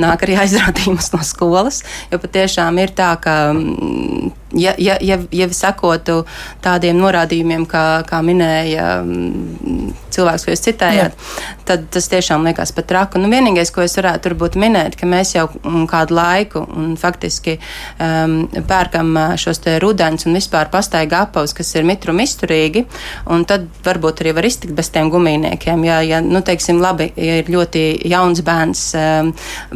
[0.00, 1.82] nāk arī aizrādījums no skolas.
[2.12, 6.22] Jo patiešām ir tā, ka mm, ja, ja, ja, ja sakotu
[6.62, 11.46] tādiem norādījumiem, kā, kā minēja mm, cilvēks, ko jūs citējāt, Jā.
[11.68, 13.20] tad tas tiešām liekas pat traku.
[13.22, 17.58] Nu, vienīgais, ko es varētu turbūt minēt, ka mēs jau mm, kādu laiku un faktiski
[17.58, 22.84] um, pērkam uh, šos te rudeņus un vispār pastaiga apavus, kas ir mitrum izturīgi,
[23.32, 25.86] un tad varbūt arī var iztikt bez tiem gumijniekiem.
[25.92, 29.32] Ja, ja nu, teiksim, labi, ja ir ļoti jauns bērns, um,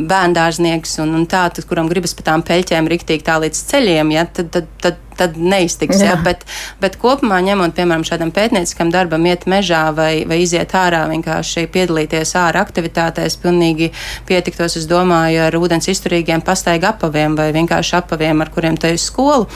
[0.08, 4.24] bērndārznieks un, un tā, tad, kuram gribas pa tām peļķēm riktīgi tā līdz ceļiem, ja,
[4.38, 6.00] tad, tad tad, tad, neiztiks.
[6.00, 6.12] Jā.
[6.12, 6.44] Jā, bet,
[6.82, 12.34] bet kopumā ņemot, piemēram, šādam pētnieciskam darbam, iet mežā vai, vai iziet ārā, vienkārši piedalīties
[12.38, 13.90] ārā aktivitātēs, pilnīgi
[14.28, 19.06] pietiktos, es domāju, ar ūdens izturīgiem pastaigu apaviem vai vienkārši apaviem, ar kuriem te uz
[19.08, 19.48] skolu.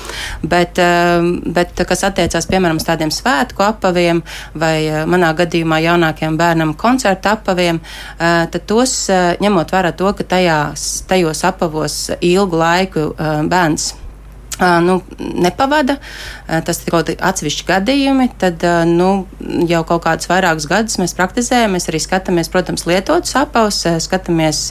[0.43, 4.23] Bet, um, bet kas attiecās, piemēram, uz tādiem svētku apaviem
[4.59, 10.13] vai uh, manā gadījumā jaunākiem bērnam koncertu apaviem, uh, tad tos uh, ņemot vērā to,
[10.17, 13.11] ka tajās, tajos apavos ilgu laiku
[13.51, 13.95] bērns
[14.85, 15.97] nu, nepavada,
[16.47, 19.11] tas ir kaut kādi atsevišķi gadījumi, tad nu,
[19.71, 21.77] jau kaut kādus vairākus gadus mēs praktizējam.
[21.77, 24.63] Mēs arī skatāmies, protams, lietotus apavus, skatāmies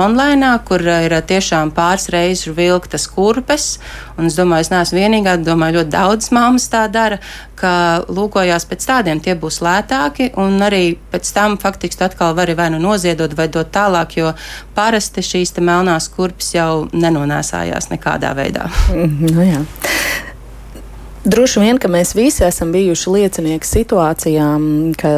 [0.00, 3.70] online, kur ir tiešām pāris reizes vilktas kurpes.
[4.18, 7.20] Un es domāju, es neesmu vienīgā, domāju, ļoti daudz māmas tā dara,
[7.60, 7.72] ka
[8.08, 12.80] lūkojās pēc tādiem, tie būs lētāki, un arī pēc tam faktiski atkal var vai nu
[12.82, 14.32] noziedot, vai dot tālāk, jo
[14.74, 18.70] parasti šīs melnās kurpes jau nenonēsājās nekādā veidā.
[19.30, 19.60] Nu, jā.
[21.30, 24.62] Droši vien, ka mēs visi esam bijuši liecinieki situācijām,
[24.98, 25.10] ka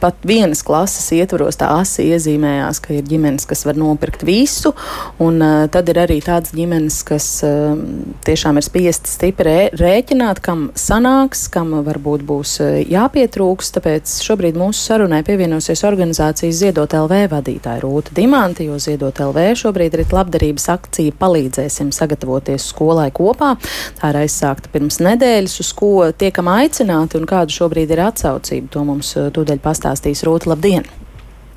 [0.00, 4.74] pat vienas klases ietvaros tā asi iezīmējās, ka ir ģimenes, kas var nopirkt visu,
[5.22, 7.78] un uh, tad ir arī tādas ģimenes, kas uh,
[8.26, 13.72] tiešām ir spiesti stipri rē, rēķināt, kam sanāks, kam varbūt būs uh, jāpietrūks.
[13.78, 19.96] Tāpēc šobrīd mūsu sarunai pievienosies organizācijas Ziedot LV vadītāja Rūta Dimanta, jo Ziedot LV šobrīd
[19.96, 23.54] ir labdarības akcija Palīdzēsim sagatavoties skolai kopā.
[23.96, 28.70] Tā ir aizsākta pirms nedēļas, uz ko tiekam aicināti un kāda šobrīd ir atsaucība.
[28.74, 30.52] To mums tūdaļ pastāstīs Rūta.
[30.52, 30.86] Labdien!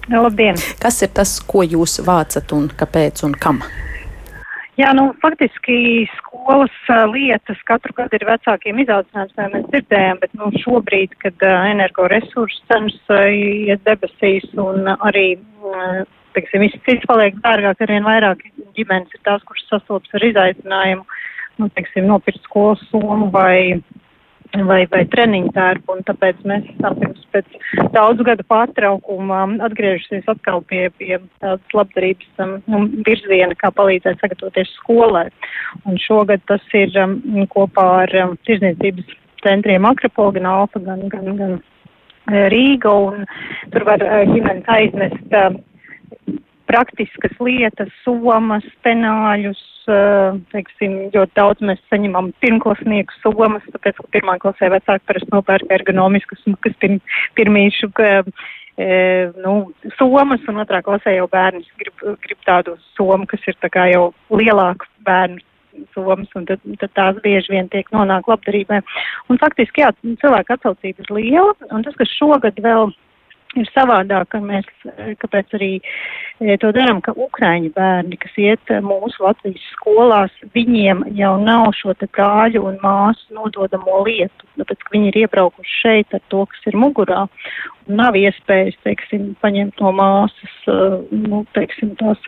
[0.10, 0.58] Labdien!
[0.82, 3.62] Kas ir tas, ko jūs vācat un kāpēc un kam?
[4.80, 10.38] Jā, nu, faktiski skolas uh, lietas katru gadu ir vecākiem izaucinājums, kā mēs dzirdējām, bet
[10.40, 12.96] nu, šobrīd, kad uh, energoresursu cenas
[13.28, 15.34] iet debesīs un arī,
[16.38, 18.46] teiksim, viss cits paliek dārgāk, arvien vairāk
[18.78, 21.20] ģimenes ir tās, kuras sastopas ar izaicinājumu,
[21.60, 23.80] nu, teiksim, nopirkt skolas somu vai
[24.58, 31.20] vai, vai treniņu tērpu, tāpēc mēs esam pirms daudzu gadu pārtraukuma atgriežusies atkal pie, pie
[31.42, 35.28] tādas labdarības um, nu, virziena, kā palīdzēt sagatavoties skolai.
[35.86, 37.20] Un šogad tas ir um,
[37.54, 42.96] kopā ar um, tirzniecības centriem Akropola, gan Alfa, gan, gan, gan uh, Rīga,
[43.74, 45.54] tur var uh, ģimenes aiznest uh,
[46.70, 54.36] praktiskas lietas, somas, penāļus, Eh, teiksim, ļoti daudz mēs saņemam pirmklasnieku somas, tāpēc, ka pirmā
[54.42, 57.00] klasē vecāki parasti nopērk ergonomiskas, kas pirm,
[57.40, 58.10] pirmīšu, ka,
[58.78, 58.90] e,
[59.42, 59.54] nu,
[59.98, 64.12] somas, un otrā klasē jau bērns grib, grib tādu somu, kas ir tā kā jau
[64.30, 65.42] lielāku bērnu
[65.96, 68.84] somas, un tad, tad tās bieži vien tiek nonāk labdarībai.
[69.32, 72.92] Un faktiski, jā, cilvēku atsaucība ir liela, un tas, kas šogad vēl
[73.58, 74.68] ir savādāk, ka mēs,
[75.22, 81.34] kāpēc arī e, to darām, ka ukraiņu bērni, kas iet mūsu Latvijas skolās, viņiem jau
[81.42, 86.24] nav šo te brāļu un māsu nododamo lietu, tāpēc, ka viņi ir iebraukuši šeit ar
[86.34, 87.26] to, kas ir mugurā,
[87.88, 90.56] un nav iespējas, teiksim, paņemt no māsas,
[91.10, 92.22] nu, teiksim, tās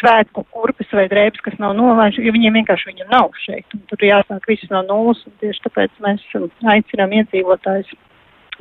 [0.00, 4.08] svētku kurpes vai drēbes, kas nav novērši, jo viņiem vienkārši viņu nav šeit, un tur
[4.08, 6.26] jāsāk viss no nulles, un tieši tāpēc mēs
[6.72, 7.92] aicinām iedzīvotājus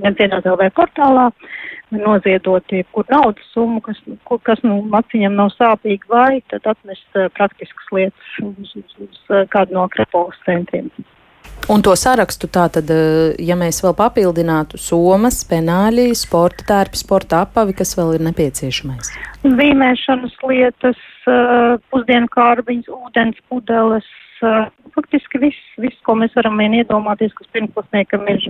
[0.01, 1.29] gan cienātāju portālā,
[1.93, 3.99] noziedot jebkuru naudas summu, kas,
[4.47, 9.43] kas nu, maciņam nav sāpīgi, vai tad atnest uh, praktiskas lietas uz, uz, uz uh,
[9.53, 10.89] kādu no krepolas centriem.
[11.71, 12.89] Un to sarakstu tātad,
[13.39, 19.11] ja mēs vēl papildinātu somas, penāļi, sporta tērpi, sporta apavi, kas vēl ir nepieciešamais?
[19.45, 20.99] Zīmēšanas lietas,
[21.91, 24.09] pusdienu kārbiņas, ūdens pudeles,
[24.95, 28.45] faktiski viss, viss, ko mēs varam vien iedomāties, kas pirmklasniekam ir,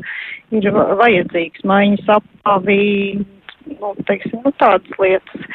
[0.56, 1.63] ir vajadzīgs.
[1.69, 2.82] Maiņas apavi,
[3.69, 5.47] nu, teiksim, nu, tādas lietas.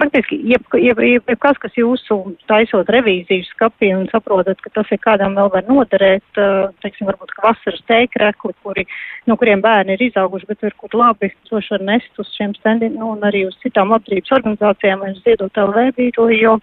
[0.00, 2.18] Faktiski, jeb, jeb, jeb, jeb kas, kas jūsu
[2.50, 6.40] taisot revīziju skapī un saprotat, ka tas ir kādam vēl var noderēt,
[6.84, 8.86] teiksim, varbūt, ka vasaras teikrekli, kuri,
[9.28, 12.96] no kuriem bērni ir izauguši, bet ir kur labi, tos var nest uz šiem standiem,
[12.98, 16.58] nu, un arī uz citām labdarības organizācijām, vai uz ziedot LV bīdli, jo,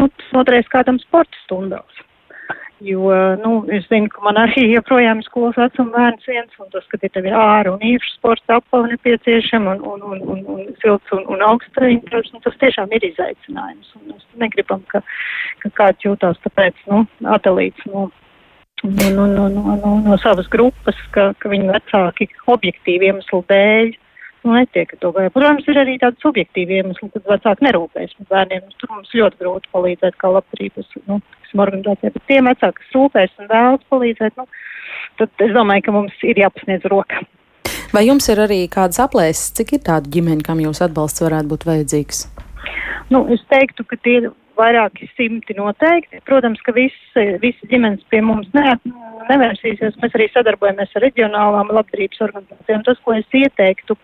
[0.00, 2.04] nu, tas noderēs kādam sporta stundās.
[2.82, 6.98] Jo, nu, es zinu, ka man arī joprojām skolas vecuma bērns viens, un tas, ka
[6.98, 11.22] tev ir āra un īrša sporta apavi nepieciešama, un, un, un, un, un silts un,
[11.30, 13.94] un augsts treniņš, nu, tas tiešām ir izaicinājums.
[14.00, 15.04] Un mēs negribam, ka,
[15.62, 17.04] ka kāds jūtās tāpēc, nu,
[17.36, 18.08] atdalīts no,
[18.82, 23.94] no, no, no, no, no, no savas grupas, ka, ka viņu vecāki objektīvi iemeslu dēļ
[23.94, 24.03] nu,
[24.52, 25.32] netiek to vajag.
[25.34, 28.66] Protams, ir arī tādi subjektīvi iemesli, kad vecāki nerūpēs par bērniem.
[28.80, 31.20] Tur mums ļoti grūti palīdzēt kā labdarības nu,
[31.54, 34.46] organizācijā, bet tiem vecāki, kas rūpēs un vēlas palīdzēt, nu,
[35.22, 37.24] tad es domāju, ka mums ir jāpasniedz roka.
[37.94, 41.66] Vai jums ir arī kādas aplēses, cik ir tādu ģimeni, kam jūs atbalsts varētu būt
[41.68, 42.24] vajadzīgs?
[43.14, 46.20] Nu, es teiktu, ka tie ir vairāki simti noteikti.
[46.28, 48.74] Protams, ka visi, visi ģimenes pie mums ne,
[49.30, 49.98] nevērsīsies.
[50.02, 52.84] Mēs arī sadarbojamies ar reģionālām labdarības organizācijām.
[52.86, 53.96] Tas, ko es ieteiktu,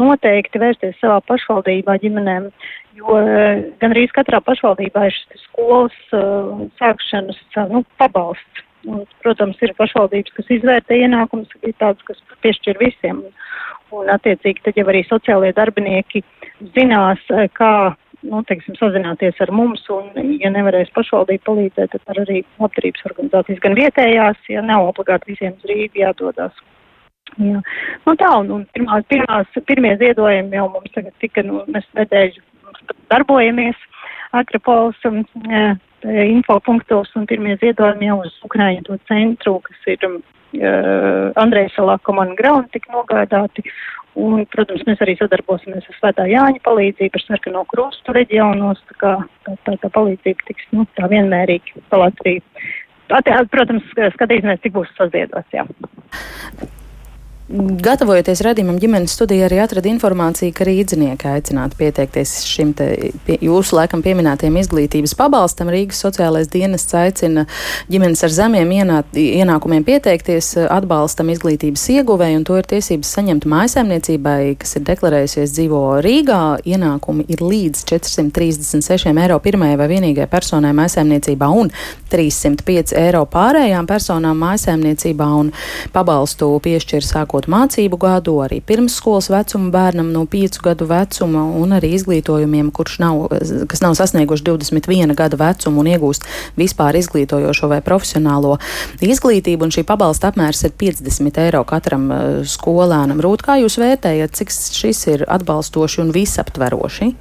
[0.00, 2.50] noteikti vērsties savā pašvaldībā ģimenēm,
[2.98, 8.62] jo eh, gan arī katrā pašvaldībā ir šis skolas uh, sākšanas uh, nu, pabalsts.
[8.84, 13.22] Un, protams, ir pašvaldības, kas izvērtē ienākumus, ir tādas, kas piešķir visiem.
[13.94, 16.20] Un, attiecīgi, tad jau arī sociālie darbinieki
[16.76, 17.22] zinās,
[17.56, 17.70] kā
[18.24, 20.10] nu, teiksim, sazināties ar mums, un,
[20.40, 25.56] ja nevarēs pašvaldība palīdzēt, tad ar arī labdarības organizācijas, gan vietējās, ja nav obligāti visiem
[25.58, 26.56] uz Rīgu jādodas.
[27.40, 27.60] Jā.
[28.04, 32.44] Nu, tā, un, un pirmās, pirmās, pirmie ziedojumi jau mums tagad tika, nu, mēs nedēļu
[33.12, 33.80] darbojamies
[34.34, 35.22] Akropols um,
[36.04, 40.08] infopunktos, un pirmie ziedojumi jau uz Ukraiņu to centru, kas ir
[41.40, 43.64] Andrejs Salako man grauni tik nogādāti,
[44.14, 49.14] Un, protams, mēs arī sadarbosimies ar Svētā Jāņa palīdzību, ar sarkano krustu reģionos, tā kā
[49.46, 52.44] tā, tā, tā palīdzība tiks, nu, tā vienmērīgi pa Latviju.
[53.50, 55.66] Protams, skatīsimies, cik būs saziedots, jā.
[57.44, 62.86] Gatavojoties redzējumam, ģimenes studija arī atrada informāciju, ka rīdzinieki aicinātu pieteikties šim te,
[63.26, 65.68] pie, jūsu laikam pieminētajam izglītības pabalstam.
[65.68, 67.44] Rīgas sociālais dienests aicina
[67.92, 74.38] ģimenes ar zemiem ienā, ienākumiem pieteikties atbalstam izglītības ieguvēju, un to ir tiesības saņemt mājasēmniecībai,
[74.64, 76.40] kas ir deklarējusies dzīvo Rīgā.
[76.64, 81.74] Ienākumi ir līdz 436 eiro pirmajai vai vienīgai personai mājasēmniecībā un
[82.08, 85.52] 305 eiro pārējām personām mājasēmniecībā, un
[85.92, 91.72] pabalstu piešķir sākot sākot mācību gadu, arī pirmsskolas vecuma bērnam no 5 gadu vecuma un
[91.72, 93.28] arī izglītojumiem, kurš nav,
[93.68, 96.24] kas nav sasnieguši 21 gada vecumu un iegūst
[96.56, 98.58] vispār izglītojošo vai profesionālo
[99.00, 99.64] izglītību.
[99.64, 102.10] Un šī pabalsta apmērs ir 50 eiro katram
[102.44, 103.20] skolēnam.
[103.20, 107.12] Rūt, kā jūs vērtējat, cik šis ir atbalstoši un visaptveroši?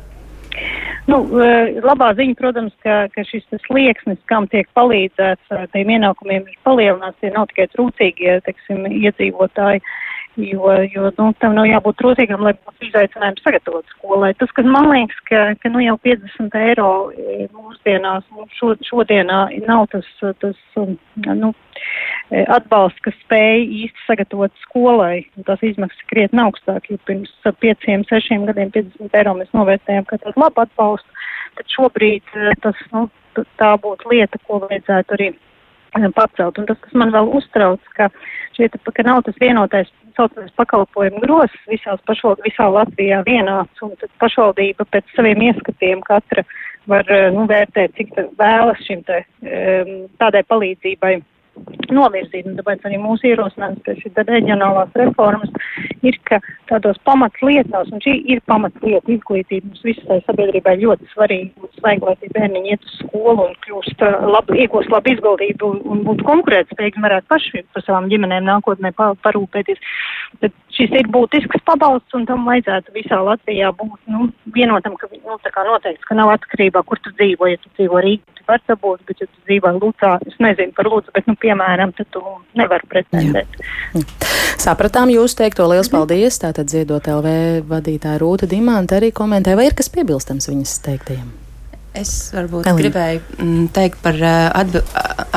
[1.03, 6.47] Nu, eh, labā ziņa, protams, ka, ka šis slieksnis, kam tiek palīdzēts, eh, tiem ienākumiem
[6.47, 9.83] ir palielināts, tie nav tikai trūcīgie, teiksim, iedzīvotāji,
[10.38, 14.34] jo, jo nu, tam nav jābūt trūcīgam, lai būtu izaicinājums sagatavot skolai.
[14.39, 19.43] Tas, kas man liekas, ka, ka nu jau 50 eiro eh, mūsdienās, nu, šo, šodienā
[19.67, 20.10] nav tas,
[20.41, 21.54] tas nu,
[22.32, 25.26] E, atbalsts, kas spēja īsti sagatavot skolai.
[25.48, 30.32] Tās izmaksas krietni augstāk, jo pirms pieciem, sešiem gadiem 50 eiro mēs novērtējām, ka tas
[30.32, 31.28] ir labi atbalsts,
[31.60, 33.08] tad šobrīd e, tas, nu,
[33.62, 36.62] tā būtu lieta, ko vajadzētu arī e, pacelt.
[36.62, 38.10] Un tas, kas man vēl uztrauc, ka
[38.58, 44.12] šeit, ka nav tas vienotais saucamais pakalpojumu grozs visās pašvaldībās, visā Latvijā vienāds, un tad
[44.21, 46.45] pašvaldība pēc saviem ieskatiem katra
[46.89, 49.23] var, nu, vērtēt, cik vēlas šim te,
[50.19, 51.15] tādai palīdzībai
[51.93, 52.47] novirzīt.
[52.49, 55.51] Un tāpēc arī mūsu ierosinājums pie šī reģionālās reformas
[56.05, 56.39] ir, ka
[56.71, 62.15] tādos pamatlietās, un šī ir pamatlieta izglītība, mums visai sabiedrībai ļoti svarīgi būtu svaigi, lai
[62.21, 67.05] tie bērniņi iet uz skolu un kļūst uh, labi, iegūst labu izglītību un būtu konkurētspējīgi,
[67.05, 69.81] varētu paši par savām ģimenēm nākotnē parūpēties.
[70.41, 75.38] Bet šis ir būtisks pabalsts un tam vajadzētu visā Latvijā būt, nu, vienotam, ka, nu,
[75.38, 79.21] noteikts, ka nav atkarībā, kur tu dzīvo, ja tu dzīvo Rīgā, tu vari dabūt, bet
[79.23, 82.23] ja tu dzīvo Lucā, es nezinu par Lūdzu, bet, nu, piemēram, tad tu
[82.59, 83.62] nevari pretendēt.
[83.93, 84.05] Jā.
[84.63, 86.39] Sapratām jūs teikto, liels paldies.
[86.41, 91.42] Tātad ziedot LV vadītāja Rūta Dimanta arī komentē, vai ir kas piebilstams viņas teiktajam?
[91.93, 92.79] Es varbūt Elina.
[92.79, 94.88] gribēju mm, teikt par eh,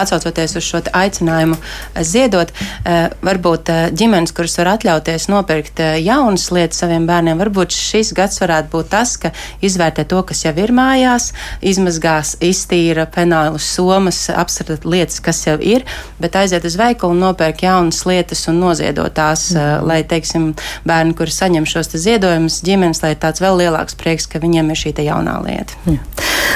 [0.01, 2.49] atsaucoties uz šo aicinājumu eh, ziedot.
[2.89, 8.73] Eh, varbūt ģimenes, kuras var atļauties nopirkt jaunas lietas saviem bērniem, varbūt šis gads varētu
[8.73, 11.29] būt tas, ka izvērtē to, kas jau ir mājās,
[11.61, 15.85] izmazgās, iztīra penālus somas, apsarta lietas, kas jau ir,
[16.23, 19.85] bet aiziet uz veikalu nopērk jaunas lietas un noziedot tās, mm.
[19.85, 20.55] lai, teiksim,
[20.89, 24.97] bērni, kuri saņem šos ziedojumus, ģimenes, lai tāds vēl lielāks prieks, ka viņiem ir šī
[25.05, 25.85] jaunā lieta.
[25.85, 26.01] Jā.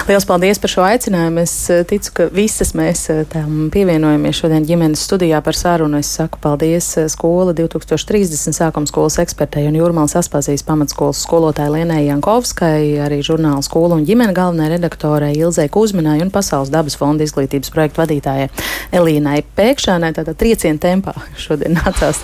[0.09, 1.43] Liels paldies par šo aicinājumu.
[1.45, 6.01] Es eh, ticu, ka visas mēs eh, tam pievienojamies šodien ģimenes studijā par sarunu.
[6.01, 12.05] Es saku paldies eh, skola 2030 sākuma skolas ekspertei un Jūrmālas Aspazijas pamatskolas skolotāja Lienai
[12.07, 17.73] Jankovskai, arī žurnāla skola un ģimene galvenai redaktorai Ilzai Kuzminai un Pasaules dabas fonda izglītības
[17.75, 18.49] projektu vadītājai
[18.97, 20.15] Elīnai Pēkšānai.
[20.17, 22.23] Tātad trieciena tempā šodien nācās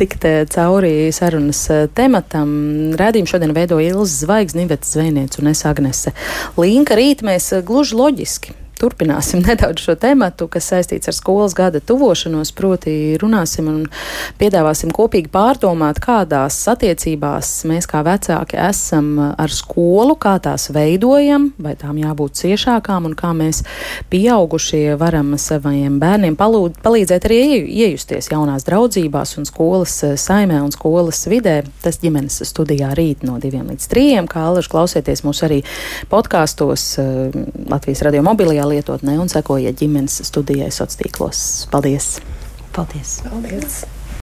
[0.00, 1.64] tikt cauri sarunas
[1.96, 2.52] tematam.
[2.98, 6.12] Rādījumu šodien veido Ilza Zvaigznes, Nivets Zvejniec un es Agnese
[6.60, 11.80] Linka rīt mēs eh, gluži loģiski turpināsim nedaudz šo tematu, kas saistīts ar skolas gada
[11.80, 13.80] tuvošanos, proti runāsim un
[14.40, 21.76] piedāvāsim kopīgi pārdomāt, kādās attiecībās mēs kā vecāki esam ar skolu, kā tās veidojam, vai
[21.78, 23.62] tām jābūt ciešākām un kā mēs
[24.12, 31.24] pieaugušie varam saviem bērniem palūd, palīdzēt arī iejusties jaunās draudzībās un skolas saimē un skolas
[31.30, 31.60] vidē.
[31.84, 35.62] Tas ģimenes studijā rīt no diviem līdz trījiem, kā alaži klausieties mūs arī
[36.12, 37.40] podkāstos eh,
[37.70, 41.42] Latvijas radio mobilajā lietotnē un sekojiet ģimenes studijai sociālos tīklos.
[41.72, 42.14] Paldies!
[42.72, 43.18] Paldies!
[43.28, 43.82] Paldies.